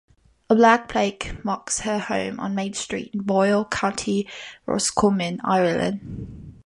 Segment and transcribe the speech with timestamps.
[0.49, 4.27] A black plaque marks her home on Main Street in Boyle, County
[4.65, 6.55] Roscommon, Ireland.